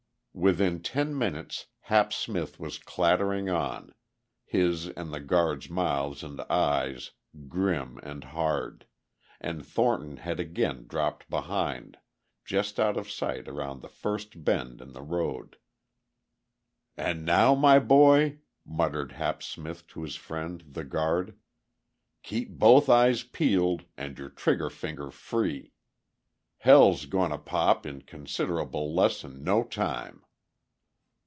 [0.33, 3.93] Within ten minutes Hap Smith was clattering on,
[4.45, 7.11] his and the guard's mouths and eyes
[7.49, 8.85] grim and hard,
[9.41, 11.97] and Thornton had again dropped behind,
[12.45, 15.57] just out of sight around the first bend in the road.
[16.95, 21.37] "And now, my boy," muttered Hap Smith to his friend the guard,
[22.23, 25.73] "keep both eyes peeled and your trigger finger free.
[26.59, 30.23] Hell's goin' to pop in considerable less'n no time."